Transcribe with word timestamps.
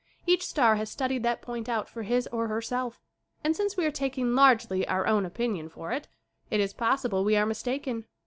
Each 0.25 0.43
star 0.47 0.77
has 0.77 0.89
studied 0.89 1.21
that 1.21 1.43
point 1.43 1.69
out 1.69 1.87
for 1.87 2.01
his 2.01 2.25
or 2.31 2.47
herself. 2.47 2.99
And, 3.43 3.55
since 3.55 3.77
we 3.77 3.85
are 3.85 3.91
taking 3.91 4.33
largely 4.33 4.83
our 4.87 5.05
own 5.05 5.27
opinion 5.27 5.69
for 5.69 5.91
it, 5.91 6.07
it 6.49 6.59
is 6.59 6.73
possible 6.73 7.23
we 7.23 7.35
are 7.37 7.45
mistaken. 7.45 8.05